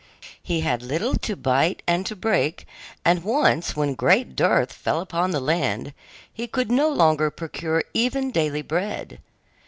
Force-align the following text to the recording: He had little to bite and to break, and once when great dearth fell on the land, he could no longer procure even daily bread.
He 0.41 0.61
had 0.61 0.81
little 0.81 1.13
to 1.19 1.35
bite 1.35 1.83
and 1.85 2.07
to 2.07 2.15
break, 2.15 2.65
and 3.05 3.23
once 3.23 3.75
when 3.75 3.93
great 3.93 4.35
dearth 4.35 4.73
fell 4.73 5.07
on 5.11 5.29
the 5.29 5.39
land, 5.39 5.93
he 6.33 6.47
could 6.47 6.71
no 6.71 6.89
longer 6.89 7.29
procure 7.29 7.83
even 7.93 8.31
daily 8.31 8.63
bread. 8.63 9.19